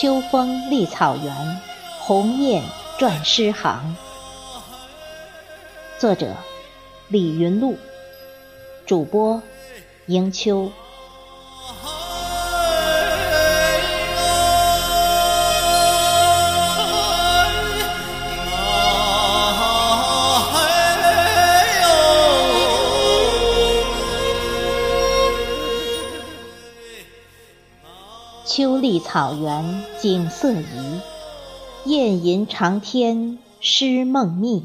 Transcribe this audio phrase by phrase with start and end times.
[0.00, 1.60] 秋风立草原，
[1.98, 2.62] 鸿雁
[2.98, 3.94] 转诗行。
[5.98, 6.34] 作者：
[7.08, 7.76] 李云露，
[8.86, 9.42] 主播：
[10.06, 10.72] 迎秋。
[28.52, 31.00] 秋丽草原景色宜，
[31.84, 34.64] 雁吟长天诗梦密。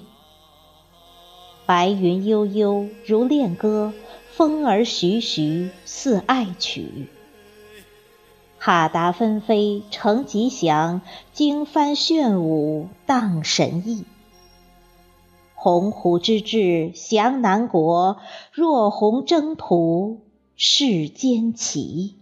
[1.67, 3.94] 白云悠悠如恋歌，
[4.31, 7.09] 风儿徐徐似爱曲。
[8.58, 14.03] 哈达纷飞成吉祥，经幡炫舞荡神意。
[15.53, 18.17] 鸿鹄之志翔南国，
[18.52, 20.22] 若鸿征途
[20.56, 22.16] 世间奇。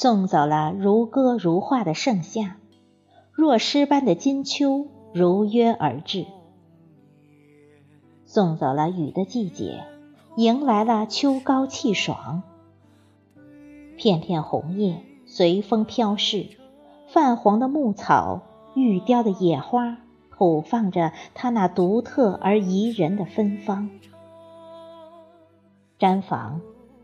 [0.00, 2.56] 送走了如歌如画的盛夏，
[3.32, 6.24] 若诗般的金秋如约而至。
[8.24, 9.84] 送走了雨的季节，
[10.38, 12.42] 迎来了秋高气爽。
[13.98, 16.46] 片片红叶随风飘逝，
[17.06, 18.40] 泛黄的牧草、
[18.72, 19.98] 玉雕的野花，
[20.30, 23.90] 吐放着它那独特而宜人的芬芳。
[25.98, 26.62] 毡房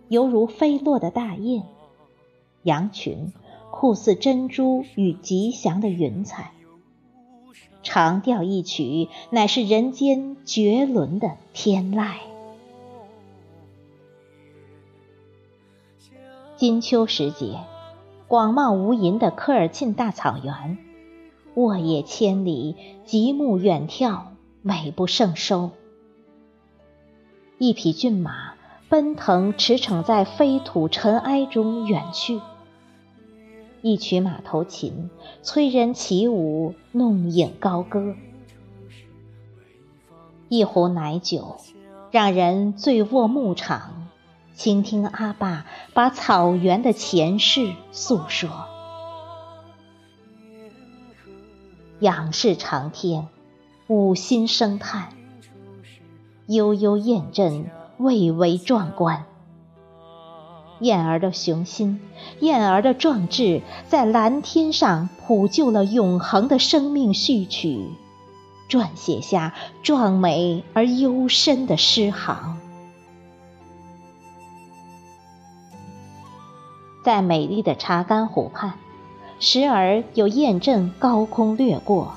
[0.09, 1.76] 犹如飞落的大雁。
[2.67, 3.33] 羊群
[3.71, 6.51] 酷似珍珠与吉祥的云彩，
[7.85, 12.15] 长调一曲，乃是人间绝伦的天籁。
[16.57, 17.61] 金秋时节，
[18.27, 20.77] 广袤无垠的科尔沁大草原，
[21.55, 24.23] 沃野千里，极目远眺，
[24.63, 25.71] 美不胜收。
[27.59, 28.55] 一匹骏马
[28.89, 32.41] 奔腾驰骋在飞土尘埃中远去。
[33.83, 35.11] 一曲马头琴，
[35.43, 38.15] 催人起舞，弄影高歌；
[40.49, 41.57] 一壶奶酒，
[42.11, 44.09] 让人醉卧牧场，
[44.55, 48.51] 倾听阿爸把草原的前世诉说。
[52.01, 53.29] 仰视长天，
[53.87, 55.11] 五心生叹，
[56.47, 59.27] 悠悠雁阵，蔚为壮观。
[60.81, 62.01] 燕儿的雄心，
[62.41, 67.89] 燕儿的壮志，在蓝天上谱就了永恒的生命序曲，
[68.69, 72.59] 撰写下壮美而幽深的诗行。
[77.03, 78.75] 在美丽的查干湖畔，
[79.41, 82.17] 时而有雁阵高空掠过，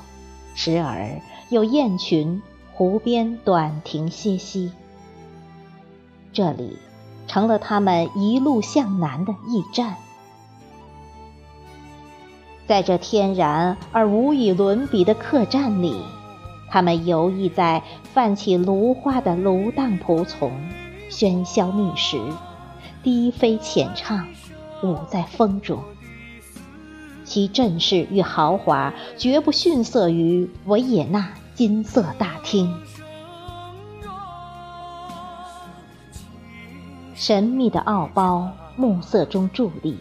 [0.54, 2.42] 时而有雁群
[2.74, 4.72] 湖边短停歇息。
[6.32, 6.76] 这里。
[7.30, 9.94] 成了他们一路向南的驿站。
[12.66, 15.94] 在这天然而无与伦比的客栈里，
[16.68, 20.50] 他们游弋在泛起芦花的芦荡蒲丛，
[21.08, 22.20] 喧嚣觅食，
[23.04, 24.26] 低飞浅唱，
[24.82, 25.78] 舞在风中。
[27.22, 32.74] 其阵势与豪华，绝不逊色于维也纳金色大厅。
[37.20, 39.98] 神秘的奥包暮色中伫立，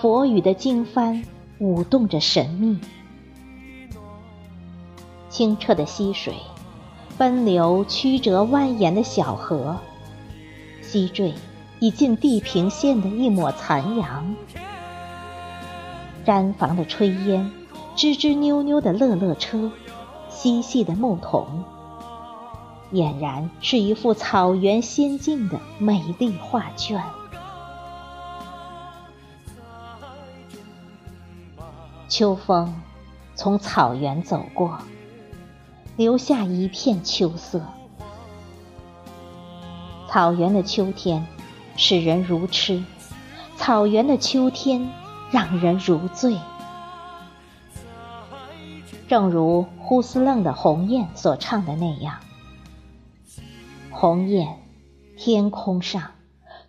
[0.00, 1.24] 佛语的经幡
[1.60, 2.80] 舞动着神秘。
[5.30, 6.34] 清澈的溪水
[7.16, 9.76] 奔流曲折蜿蜒的小河，
[10.80, 11.32] 西坠
[11.78, 14.34] 已近地平线的一抹残阳。
[16.26, 17.52] 毡房的炊烟，
[17.94, 19.70] 吱吱扭扭的乐乐车，
[20.28, 21.46] 嬉戏的牧童。
[22.92, 27.02] 俨然是一幅草原仙境的美丽画卷。
[32.06, 32.74] 秋风
[33.34, 34.78] 从草原走过，
[35.96, 37.62] 留下一片秋色。
[40.08, 41.26] 草原的秋天
[41.74, 42.84] 使人如痴，
[43.56, 44.90] 草原的秋天
[45.30, 46.36] 让人如醉。
[49.08, 52.16] 正如呼斯楞的《鸿雁》所唱的那样。
[54.02, 54.58] 鸿雁，
[55.16, 56.10] 天空上，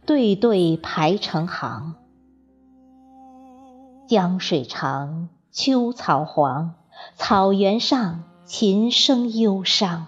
[0.06, 1.95] 对对排成行。
[4.07, 6.75] 江水长，秋草黄，
[7.15, 10.06] 草原上琴声忧伤。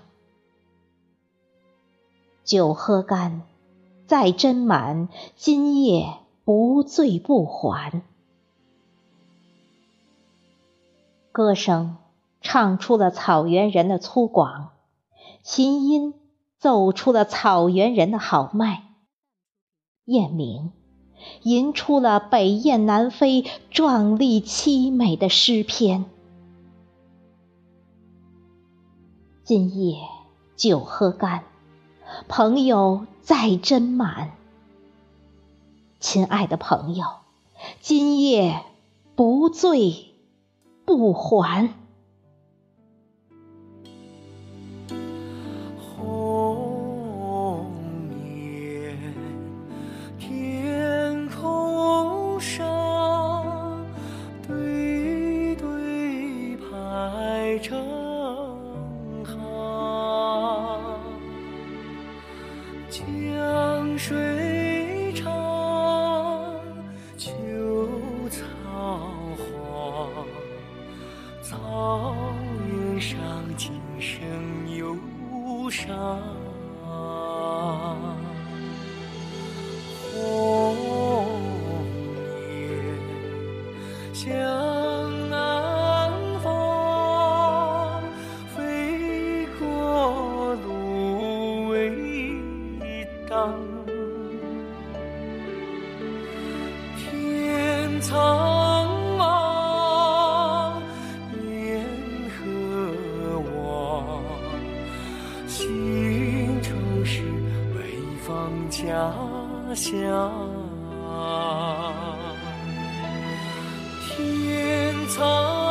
[2.43, 3.41] 酒喝干，
[4.05, 8.03] 再斟满，今夜不醉不还。
[11.31, 11.97] 歌声
[12.39, 14.67] 唱出了草原人的粗犷，
[15.41, 16.13] 琴音
[16.65, 18.85] 奏出了草原人的豪迈，
[20.05, 20.71] 雁鸣
[21.43, 26.05] 吟出了北雁南飞、壮丽凄美的诗篇。
[29.43, 29.99] 今夜
[30.55, 31.43] 酒喝干，
[32.27, 34.31] 朋友再斟满。
[35.99, 37.05] 亲爱的朋友，
[37.79, 38.63] 今夜
[39.15, 40.15] 不醉
[40.83, 41.84] 不还。
[96.97, 98.87] 天苍
[99.17, 99.21] 茫，
[101.43, 101.83] 雁
[102.31, 102.43] 何
[103.55, 104.23] 往？
[105.47, 106.69] 心中
[107.05, 107.21] 是
[107.73, 107.77] 北
[108.25, 108.83] 方家
[109.75, 110.31] 乡。
[114.07, 115.64] 天苍